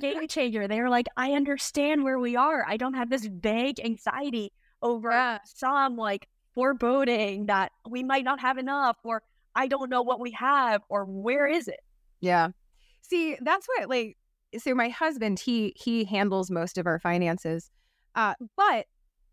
[0.00, 0.68] game changer.
[0.68, 2.64] They were like, I understand where we are.
[2.66, 5.38] I don't have this vague anxiety over yeah.
[5.44, 9.22] some like foreboding that we might not have enough or
[9.54, 11.80] I don't know what we have or where is it?
[12.20, 12.48] Yeah.
[13.00, 14.16] See, that's what like
[14.58, 17.70] so my husband, he he handles most of our finances.
[18.14, 18.86] Uh, but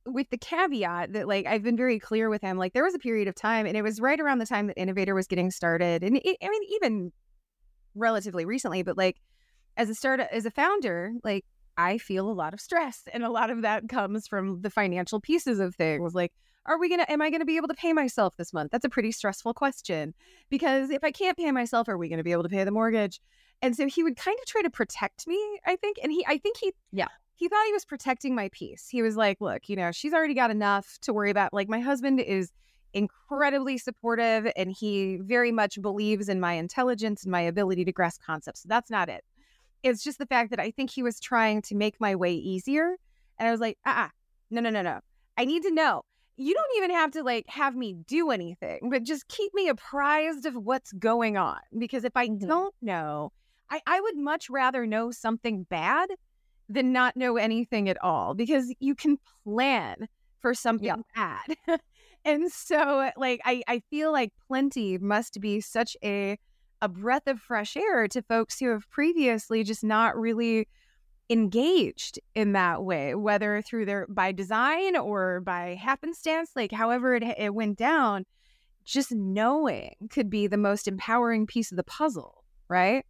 [0.05, 2.99] with the caveat that like I've been very clear with him, like there was a
[2.99, 5.51] period of time and it was right around the time that Innovate Her was getting
[5.51, 6.03] started.
[6.03, 7.11] And it, I mean, even
[7.95, 9.17] relatively recently, but like
[9.77, 11.45] as a start as a founder, like
[11.77, 15.19] I feel a lot of stress and a lot of that comes from the financial
[15.19, 16.13] pieces of things.
[16.13, 16.33] Like,
[16.65, 18.71] are we gonna am I gonna be able to pay myself this month?
[18.71, 20.13] That's a pretty stressful question.
[20.49, 23.19] Because if I can't pay myself, are we gonna be able to pay the mortgage?
[23.61, 25.97] And so he would kind of try to protect me, I think.
[26.01, 28.87] And he I think he yeah he thought he was protecting my peace.
[28.89, 31.53] He was like, look, you know, she's already got enough to worry about.
[31.53, 32.51] Like, my husband is
[32.93, 38.21] incredibly supportive and he very much believes in my intelligence and my ability to grasp
[38.25, 38.63] concepts.
[38.63, 39.23] So that's not it.
[39.83, 42.95] It's just the fact that I think he was trying to make my way easier.
[43.37, 44.09] And I was like, ah, uh-uh,
[44.49, 44.99] no, no, no, no.
[45.37, 46.03] I need to know.
[46.37, 50.45] You don't even have to like have me do anything, but just keep me apprised
[50.45, 51.59] of what's going on.
[51.77, 52.47] Because if I mm-hmm.
[52.47, 53.33] don't know,
[53.69, 56.09] I, I would much rather know something bad
[56.69, 60.07] than not know anything at all because you can plan
[60.41, 61.37] for something yeah.
[61.67, 61.79] bad.
[62.25, 66.37] and so like I, I feel like plenty must be such a
[66.81, 70.67] a breath of fresh air to folks who have previously just not really
[71.29, 77.23] engaged in that way whether through their by design or by happenstance like however it,
[77.23, 78.23] it went down
[78.83, 83.03] just knowing could be the most empowering piece of the puzzle right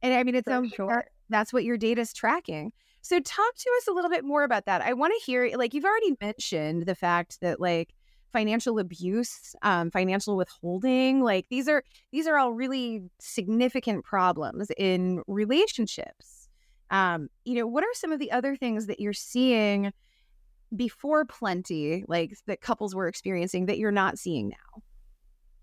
[0.00, 1.04] and i mean it's um, sure.
[1.28, 4.66] that's what your data is tracking so talk to us a little bit more about
[4.66, 4.82] that.
[4.82, 7.94] I want to hear like you've already mentioned the fact that like
[8.32, 11.82] financial abuse, um, financial withholding, like these are
[12.12, 16.48] these are all really significant problems in relationships.
[16.90, 19.92] Um, you know, what are some of the other things that you're seeing
[20.74, 24.82] before plenty, like that couples were experiencing that you're not seeing now?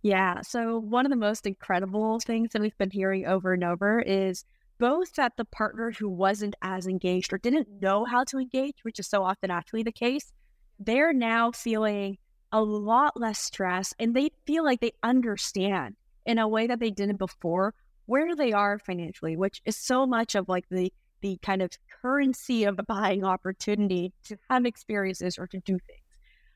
[0.01, 0.41] Yeah.
[0.41, 4.45] So one of the most incredible things that we've been hearing over and over is
[4.77, 8.99] both that the partner who wasn't as engaged or didn't know how to engage, which
[8.99, 10.31] is so often actually the case,
[10.79, 12.17] they're now feeling
[12.51, 16.91] a lot less stress and they feel like they understand in a way that they
[16.91, 17.73] didn't before
[18.05, 22.65] where they are financially, which is so much of like the the kind of currency
[22.65, 26.01] of a buying opportunity to have experiences or to do things.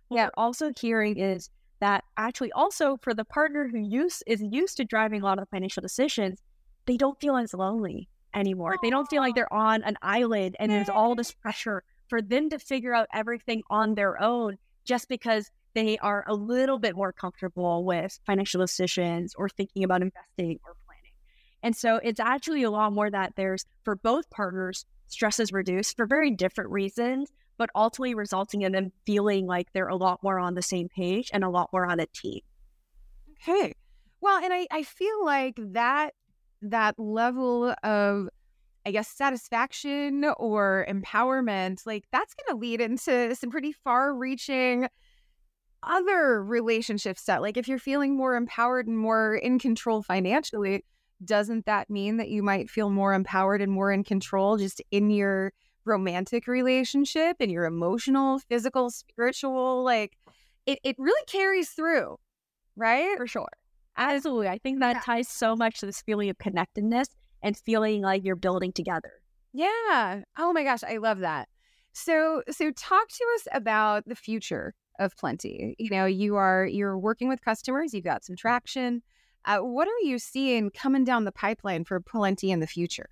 [0.09, 0.25] What yeah.
[0.25, 4.85] we're also hearing is that actually also for the partner who use is used to
[4.85, 6.39] driving a lot of financial decisions,
[6.89, 8.75] they don't feel as lonely anymore.
[8.81, 12.49] They don't feel like they're on an island and there's all this pressure for them
[12.49, 17.13] to figure out everything on their own just because they are a little bit more
[17.13, 21.11] comfortable with financial decisions or thinking about investing or planning.
[21.61, 25.95] And so it's actually a lot more that there's for both partners, stress is reduced
[25.95, 30.39] for very different reasons, but ultimately resulting in them feeling like they're a lot more
[30.39, 32.39] on the same page and a lot more on a team.
[33.43, 33.75] Okay.
[34.21, 36.13] Well, and I, I feel like that
[36.61, 38.29] that level of
[38.85, 44.87] I guess satisfaction or empowerment, like that's going to lead into some pretty far reaching
[45.83, 50.83] other relationships that like if you're feeling more empowered and more in control financially,
[51.23, 55.09] doesn't that mean that you might feel more empowered and more in control just in
[55.09, 55.53] your
[55.85, 60.17] romantic relationship and your emotional, physical, spiritual, like
[60.65, 62.17] it, it really carries through,
[62.75, 63.17] right?
[63.17, 63.49] For sure.
[63.99, 64.47] Absolutely.
[64.47, 65.01] I think that yeah.
[65.01, 67.09] ties so much to this feeling of connectedness
[67.43, 69.11] and feeling like you're building together.
[69.53, 70.21] Yeah.
[70.37, 71.49] Oh my gosh, I love that.
[71.91, 75.75] So so talk to us about the future of Plenty.
[75.77, 79.01] You know, you are you're working with customers, you've got some traction.
[79.45, 83.09] Uh, what are you seeing coming down the pipeline for Plenty in the future?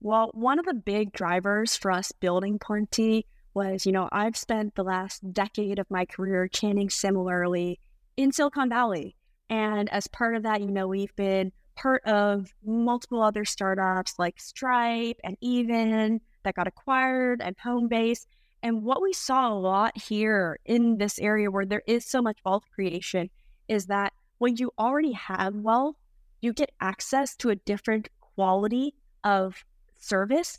[0.00, 4.74] Well, one of the big drivers for us building Plenty was, you know, I've spent
[4.74, 7.78] the last decade of my career chanting similarly
[8.16, 9.16] in Silicon Valley.
[9.48, 14.40] And as part of that, you know, we've been part of multiple other startups like
[14.40, 18.26] Stripe and Even that got acquired and Homebase.
[18.62, 22.38] And what we saw a lot here in this area where there is so much
[22.44, 23.28] wealth creation
[23.68, 25.96] is that when you already have wealth,
[26.40, 29.64] you get access to a different quality of
[29.98, 30.58] service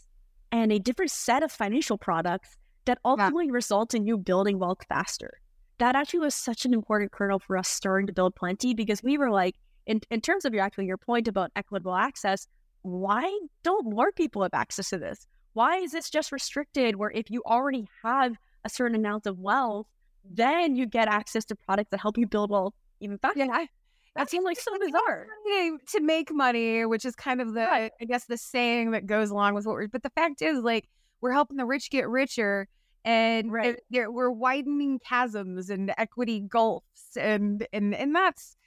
[0.52, 3.52] and a different set of financial products that ultimately yeah.
[3.52, 5.40] result in you building wealth faster.
[5.78, 9.18] That actually was such an important kernel for us starting to build plenty because we
[9.18, 12.48] were like, in, in terms of your actually your point about equitable access,
[12.82, 15.28] why don't more people have access to this?
[15.54, 19.88] Why is this just restricted where if you already have a certain amount of wealth,
[20.24, 23.40] then you get access to products that help you build wealth even faster?
[23.40, 23.66] Yeah,
[24.16, 25.28] that seems like so bizarre.
[25.90, 27.70] To make money, which is kind of the.
[27.70, 30.88] I guess, the saying that goes along with what we're, but the fact is, like,
[31.22, 32.68] we're helping the rich get richer
[33.06, 33.78] and right.
[33.92, 37.16] we're widening chasms and equity gulfs.
[37.16, 38.58] And, and, and that's,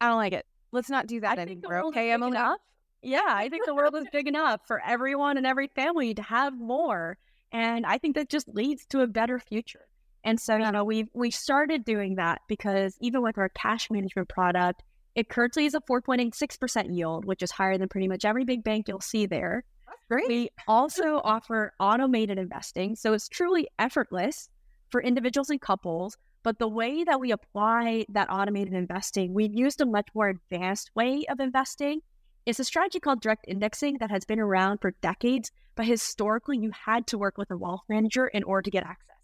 [0.00, 0.46] I don't like it.
[0.72, 1.84] Let's not do that I anymore.
[1.86, 2.30] Okay, Emily?
[2.30, 2.58] Enough.
[3.02, 6.58] Yeah, I think the world is big enough for everyone and every family to have
[6.58, 7.18] more.
[7.52, 9.86] And I think that just leads to a better future.
[10.24, 14.28] And so, you know, we've we started doing that because even with our cash management
[14.28, 14.82] product,
[15.14, 18.88] it currently is a 4.86% yield, which is higher than pretty much every big bank
[18.88, 19.64] you'll see there.
[20.08, 20.28] Great.
[20.28, 22.96] We also offer automated investing.
[22.96, 24.48] So it's truly effortless
[24.90, 26.16] for individuals and couples.
[26.42, 30.90] But the way that we apply that automated investing, we've used a much more advanced
[30.94, 32.00] way of investing.
[32.46, 36.70] It's a strategy called direct indexing that has been around for decades, but historically you
[36.70, 39.16] had to work with a wealth manager in order to get access.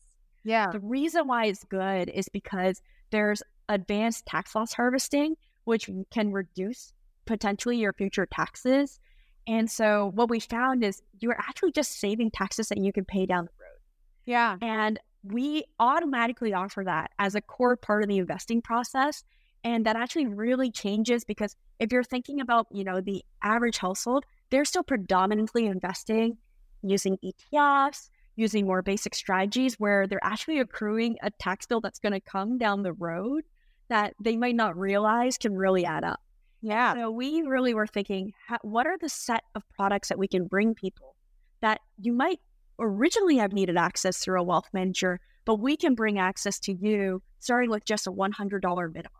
[0.45, 0.71] Yeah.
[0.71, 6.93] The reason why it's good is because there's advanced tax loss harvesting, which can reduce
[7.25, 9.01] potentially your future taxes.
[9.47, 13.27] And so what we found is you're actually just saving taxes that you can pay
[13.27, 13.79] down the road.
[14.25, 14.57] Yeah.
[14.63, 19.25] And we automatically offer that as a core part of the investing process.
[19.63, 24.25] And that actually really changes because if you're thinking about, you know, the average household,
[24.51, 26.37] they're still predominantly investing
[26.83, 32.13] using ETFs, using more basic strategies where they're actually accruing a tax bill that's going
[32.13, 33.45] to come down the road
[33.89, 36.21] that they might not realize can really add up.
[36.65, 36.95] Yeah.
[36.95, 40.75] So we really were thinking, what are the set of products that we can bring
[40.75, 41.15] people
[41.61, 42.41] that you might
[42.79, 47.23] originally have needed access through a wealth manager, but we can bring access to you
[47.39, 49.13] starting with just a $100 minimum.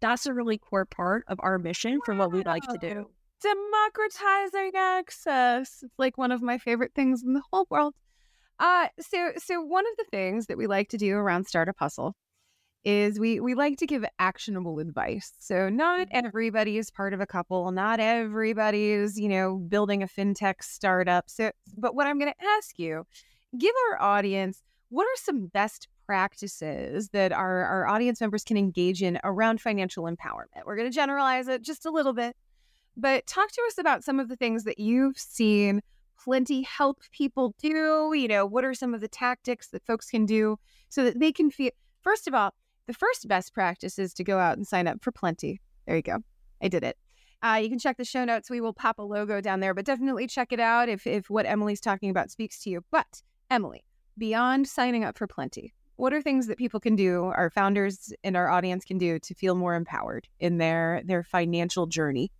[0.00, 3.06] That's a really core part of our mission for what we'd like to do.
[3.42, 5.82] Democratizing access.
[5.82, 7.94] It's like one of my favorite things in the whole world.
[8.58, 12.14] Uh, so so one of the things that we like to do around Startup Hustle
[12.84, 15.32] is we we like to give actionable advice.
[15.38, 16.26] So not mm-hmm.
[16.26, 21.30] everybody is part of a couple, not everybody is, you know, building a fintech startup.
[21.30, 23.06] So but what I'm going to ask you,
[23.58, 29.02] give our audience what are some best practices that our, our audience members can engage
[29.02, 30.66] in around financial empowerment?
[30.66, 32.36] We're going to generalize it just a little bit,
[32.94, 35.80] but talk to us about some of the things that you've seen
[36.22, 38.12] plenty help people do?
[38.14, 40.58] You know, what are some of the tactics that folks can do
[40.90, 41.70] so that they can feel,
[42.02, 42.52] first of all,
[42.86, 45.60] the first best practice is to go out and sign up for plenty.
[45.86, 46.18] There you go.
[46.62, 46.96] I did it.
[47.42, 48.50] Uh, you can check the show notes.
[48.50, 51.46] We will pop a logo down there, but definitely check it out if, if what
[51.46, 52.84] Emily's talking about speaks to you.
[52.92, 53.84] But, Emily,
[54.16, 58.36] beyond signing up for plenty, what are things that people can do, our founders and
[58.36, 62.30] our audience can do to feel more empowered in their their financial journey?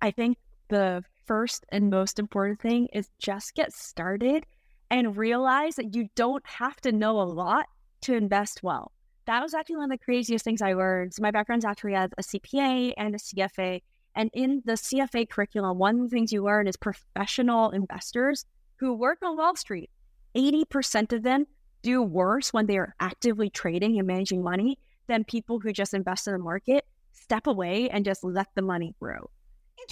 [0.00, 4.46] I think the first and most important thing is just get started
[4.90, 7.66] and realize that you don't have to know a lot
[8.02, 8.92] to invest well.
[9.28, 11.12] That was actually one of the craziest things I learned.
[11.12, 13.82] So my background's actually as a CPA and a CFA.
[14.14, 18.94] And in the CFA curriculum, one of the things you learn is professional investors who
[18.94, 19.90] work on Wall Street.
[20.34, 21.46] 80% of them
[21.82, 26.26] do worse when they are actively trading and managing money than people who just invest
[26.26, 29.28] in the market, step away and just let the money grow.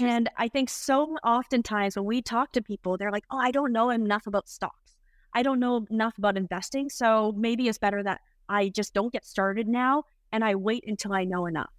[0.01, 3.73] And I think so oftentimes when we talk to people, they're like, oh, I don't
[3.73, 4.97] know enough about stocks.
[5.35, 6.89] I don't know enough about investing.
[6.89, 11.13] So maybe it's better that I just don't get started now and I wait until
[11.13, 11.71] I know enough.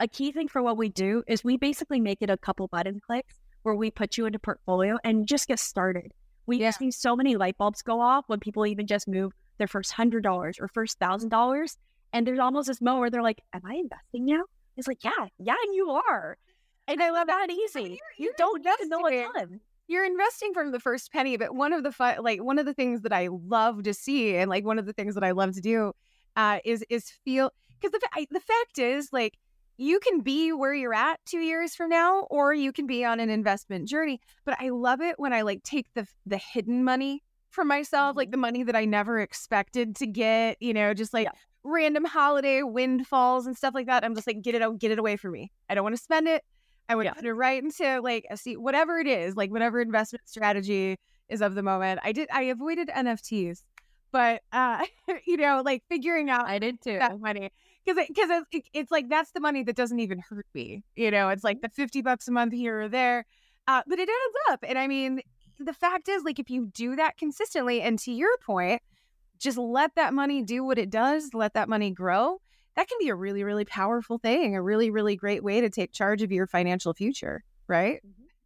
[0.00, 3.00] A key thing for what we do is we basically make it a couple button
[3.00, 6.12] clicks where we put you into portfolio and just get started.
[6.46, 6.70] We Yeah.
[6.70, 10.22] see so many light bulbs go off when people even just move their first hundred
[10.22, 11.78] dollars or first thousand dollars.
[12.12, 14.42] And there's almost this moment where they're like, Am I investing now?
[14.76, 16.36] It's like, Yeah, yeah, you are.
[16.86, 17.80] And I love that easy.
[17.82, 19.60] you're- You you're don't need to know a ton.
[19.88, 22.74] You're investing from the first penny but one of the fun like one of the
[22.74, 25.52] things that i love to see and like one of the things that i love
[25.54, 25.92] to do
[26.36, 29.34] uh is is feel because the, I- the fact is like
[29.78, 33.20] you can be where you're at two years from now or you can be on
[33.20, 37.22] an investment journey but i love it when i like take the the hidden money
[37.50, 41.24] for myself like the money that i never expected to get you know just like
[41.24, 41.32] Yeah.
[41.64, 44.98] random holiday windfalls and stuff like that i'm just like get it out get it
[44.98, 46.42] away from me i don't want to spend it
[46.88, 47.14] I would Yeah.
[47.14, 50.96] put it right into like a seat, whatever it is, like whatever investment strategy
[51.28, 52.00] is of the moment.
[52.04, 53.62] I did, I avoided NFTs,
[54.12, 54.84] but uh,
[55.26, 56.98] you know, like figuring out I did too.
[56.98, 57.50] that money
[57.84, 60.82] because because it, it, it's like that's the money that doesn't even hurt me.
[60.94, 63.24] You know, it's like the fifty bucks a month here or there,
[63.66, 64.64] uh, but it adds up.
[64.66, 65.20] And I mean,
[65.58, 68.80] the fact is, like, if you do that consistently, and to your point,
[69.38, 72.38] just let that money do what it does, let that money grow.
[72.76, 75.92] That can be a really, really powerful thing, a really, really great way to take
[75.92, 78.00] charge of your financial future, right?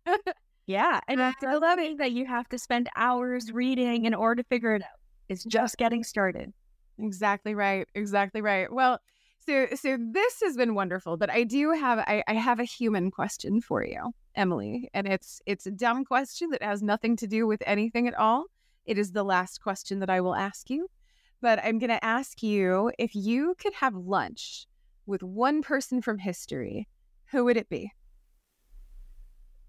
[0.67, 1.01] Yeah.
[1.09, 4.77] And Uh, it doesn't that you have to spend hours reading in order to figure
[4.77, 5.01] it out.
[5.29, 6.53] It's just getting started.
[6.99, 7.89] Exactly right.
[7.95, 8.73] Exactly right.
[8.73, 9.01] Well,
[9.47, 13.11] so so this has been wonderful, but I do have I, I have a human
[13.11, 17.47] question for you, Emily, and it's it's a dumb question that has nothing to do
[17.49, 18.45] with anything at all.
[18.85, 20.89] It is the last question that I will ask you,
[21.41, 24.67] but I'm going to ask you if you could have lunch
[25.07, 26.89] with one person from history,
[27.31, 27.93] who would it be?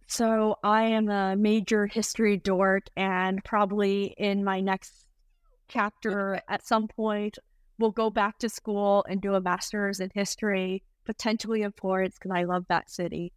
[0.08, 5.08] So I am a major history dork, and probably in my next
[5.70, 7.38] chapter at some point,
[7.80, 12.32] we'll go back to school and do a master's in history, potentially in Florence, because
[12.36, 13.32] I love that city.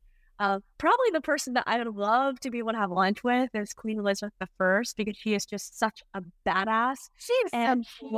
[0.44, 3.48] Uh, probably the person that I would love to be able to have lunch with
[3.54, 7.08] is Queen Elizabeth I, because she is just such a badass.
[7.16, 8.10] She's And she,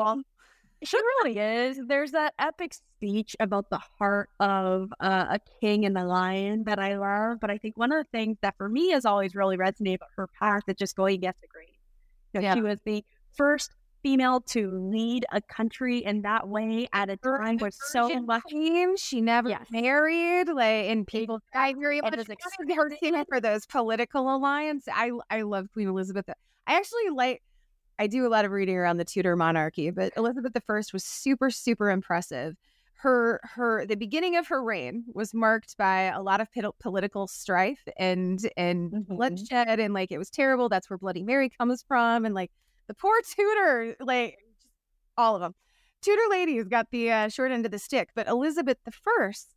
[0.82, 1.78] she really is.
[1.86, 6.80] There's that epic speech about the heart of uh, a king and a lion that
[6.80, 7.38] I love.
[7.40, 10.10] But I think one of the things that for me has always really resonated about
[10.16, 11.68] her path is just going against the grain.
[12.34, 12.54] You know, Yeah.
[12.54, 13.04] She was the
[13.36, 13.70] first
[14.02, 18.08] female to lead a country in that way at a time where so
[18.48, 18.96] queen.
[18.96, 19.66] She never Yes.
[19.70, 24.86] married, like, and people died very much for her too for those political alliance.
[24.92, 26.28] I I love Queen Elizabeth.
[26.66, 27.42] I actually like.
[27.98, 31.50] I do a lot of reading around the Tudor monarchy, but Elizabeth I was super
[31.50, 32.54] super impressive.
[32.96, 37.82] Her her the beginning of her reign was marked by a lot of political strife
[37.98, 39.06] and and Mhm.
[39.16, 40.68] bloodshed and like it was terrible.
[40.68, 42.50] That's where Bloody Mary comes from, and like
[42.88, 44.36] the poor Tudor, like
[45.16, 45.54] all of them.
[46.02, 49.54] Tudor ladies got the uh, short end of the stick, but Elizabeth the First,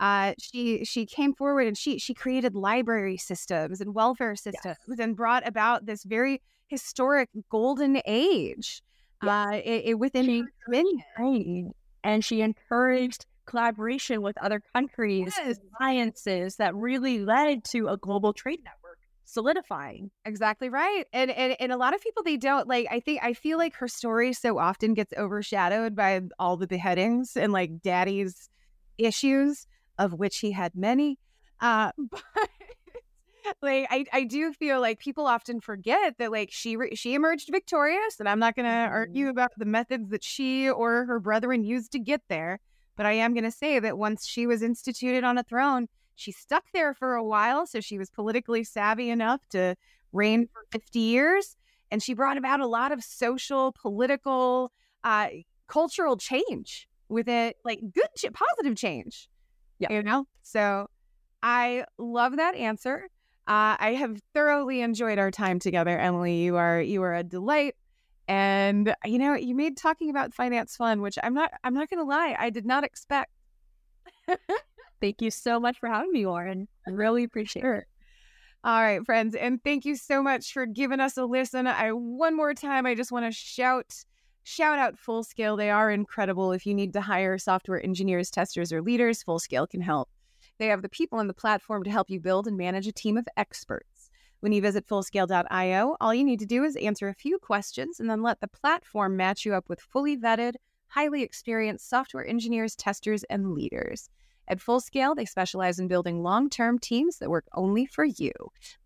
[0.00, 5.16] uh, she she came forward and she she created library systems and welfare systems and
[5.16, 8.80] brought about this very historic golden age
[9.24, 11.72] uh, i- i- within She- dominion.
[12.04, 15.58] And she encouraged collaboration with other countries, Yes.
[15.80, 18.87] alliances that really led to a global trade network
[19.28, 20.10] solidifying.
[20.24, 21.04] Exactly right.
[21.12, 23.74] And, and and a lot of people they don't like I think I feel like
[23.76, 28.48] her story so often gets overshadowed by all the beheadings and like daddy's
[28.96, 29.66] issues
[29.98, 31.18] of which he had many.
[31.60, 36.94] Uh but like I I do feel like people often forget that like she re-
[36.94, 41.04] she emerged victorious and I'm not going to argue about the methods that she or
[41.06, 42.60] her brethren used to get there,
[42.96, 45.88] but I am going to say that once she was instituted on a throne,
[46.18, 49.76] she stuck there for a while, so she was politically savvy enough to
[50.12, 51.56] reign for 50 years.
[51.90, 54.72] And she brought about a lot of social, political,
[55.04, 55.28] uh,
[55.68, 59.28] cultural change with it, like good, ch- positive change.
[59.78, 59.92] Yeah.
[59.92, 60.26] You know?
[60.42, 60.88] So
[61.40, 63.08] I love that answer.
[63.46, 66.42] Uh, I have thoroughly enjoyed our time together, Emily.
[66.42, 67.76] You are you are a delight,
[68.26, 72.04] and you know you made talking about finance fun, which I'm not I'm not gonna
[72.04, 73.30] lie, I did not expect.
[75.00, 76.68] Thank you so much for having me, Lauren.
[76.86, 77.84] I really appreciate it.
[78.64, 81.68] All right, friends, and thank you so much for giving us a listen.
[81.68, 84.04] I one more time, I just want to shout
[84.42, 85.56] shout out Full Scale.
[85.56, 86.52] They are incredible.
[86.52, 90.08] If you need to hire software engineers, testers, or leaders, Full Scale can help.
[90.58, 93.16] They have the people and the platform to help you build and manage a team
[93.16, 94.10] of experts.
[94.40, 98.08] When you visit fullscale.io, all you need to do is answer a few questions and
[98.08, 100.54] then let the platform match you up with fully vetted,
[100.88, 104.10] highly experienced software engineers, testers, and leaders.
[104.48, 108.32] At Fullscale, they specialize in building long term teams that work only for you.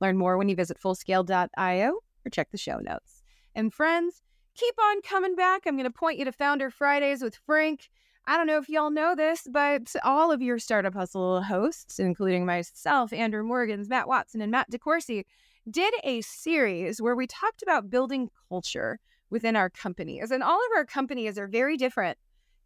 [0.01, 3.23] Learn more when you visit fullscale.io or check the show notes.
[3.55, 4.23] And friends,
[4.55, 5.63] keep on coming back.
[5.67, 7.91] I'm going to point you to Founder Fridays with Frank.
[8.27, 12.47] I don't know if y'all know this, but all of your Startup Hustle hosts, including
[12.47, 15.25] myself, Andrew Morgans, Matt Watson, and Matt DeCoursey,
[15.71, 18.99] did a series where we talked about building culture
[19.31, 20.31] within our companies.
[20.31, 22.19] And all of our companies are very different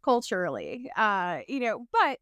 [0.03, 2.19] culturally, uh, you know, but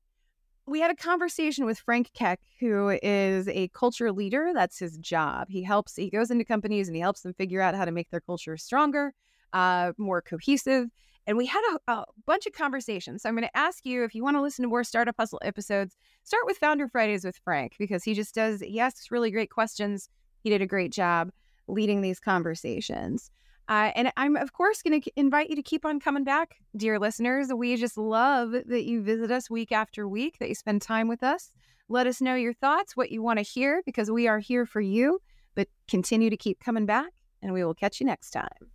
[0.68, 4.51] we had a conversation with Frank Keck, who is a culture leader.
[4.53, 5.47] That's his job.
[5.49, 8.09] He helps, he goes into companies and he helps them figure out how to make
[8.09, 9.13] their culture stronger,
[9.53, 10.89] uh, more cohesive.
[11.28, 13.22] And we had a, a bunch of conversations.
[13.22, 15.41] So I'm going to ask you if you want to listen to more Startup Hustle
[15.43, 19.51] episodes, start with Founder Fridays with Frank because he just does, he asks really great
[19.51, 20.09] questions.
[20.43, 21.32] He did a great job
[21.68, 23.32] leading these conversations.
[23.68, 26.99] Uh, and I'm, of course, going to invite you to keep on coming back, dear
[26.99, 27.51] listeners.
[27.53, 31.24] We just love that you visit us week after week, that you spend time with
[31.24, 31.51] us.
[31.89, 34.82] Let us know your thoughts, what you want to hear, because we are here for
[34.82, 35.20] you.
[35.55, 37.11] But continue to keep coming back,
[37.41, 38.74] and we will catch you next time.